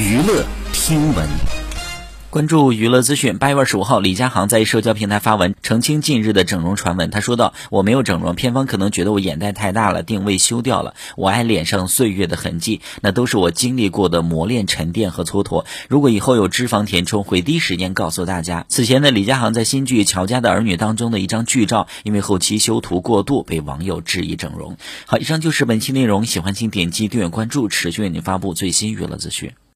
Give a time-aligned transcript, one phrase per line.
[0.00, 1.28] 娱乐听闻。
[2.30, 7.10] 关注娱乐资讯，八月二十五号，李佳航在社交平台发文澄清近日的整容传闻。
[7.10, 10.94] 他说道：“我没有整容，片方可能觉得我眼袋太大了，定位修掉了。
[11.16, 15.66] 我爱脸上岁月的痕迹，那都是我经历过的磨练、沉淀和蹉跎。
[15.88, 24.78] 如果以后有脂肪填充，会第一时间告诉大家。”此前的李佳航在新剧《乔家的儿女》当中的一张剧照，因为后期修图过度，被网友质疑整容。
[25.04, 29.52] 好，以上就是本期内容，喜欢请点击订阅关注，持续为您发布最新娱乐资讯。